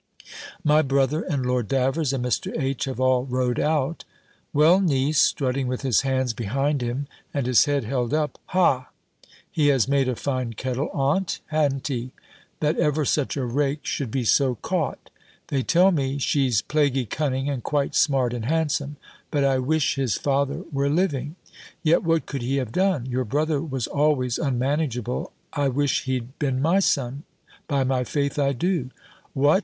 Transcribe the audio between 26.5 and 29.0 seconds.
my son; by my faith, I do!